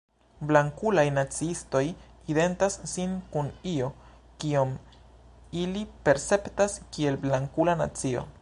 [0.51, 1.81] Blankulaj naciistoj
[2.35, 3.91] identas sin kun io,
[4.45, 4.75] kion
[5.65, 8.31] ili perceptas kiel "blankula nacio.